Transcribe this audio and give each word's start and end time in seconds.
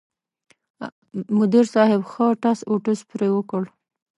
مدیر 1.37 1.65
صاحب 1.73 2.01
ښه 2.11 2.25
ټس 2.41 2.59
اوټوس 2.69 2.99
پرې 3.11 3.27
وکړ. 3.33 3.63